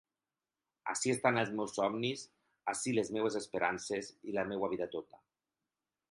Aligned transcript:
Ací 0.93 1.11
estan 1.15 1.35
el 1.41 1.51
meus 1.59 1.75
somnis, 1.79 2.23
ací 2.73 2.93
les 2.95 3.11
meues 3.17 3.37
esperances 3.41 4.09
i 4.31 4.35
la 4.39 4.47
meua 4.53 4.71
vida 4.73 4.89
tota. 4.97 5.21